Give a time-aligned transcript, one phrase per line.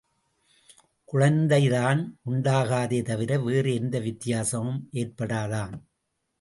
[1.13, 2.01] குழந்தைதான்
[2.25, 5.75] உண்டாகாதே தவிர வேறு எந்த வித்தியாசமும் ஏற்படாதாம்.